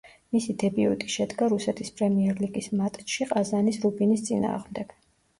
მისი 0.35 0.53
დებიუტი 0.61 1.09
შედგა 1.15 1.49
რუსეთის 1.51 1.91
პრემიერლიგის 1.99 2.69
მატჩში 2.79 3.27
ყაზანის 3.33 3.77
„რუბინის“ 3.85 4.25
წინააღმდეგ. 4.31 4.97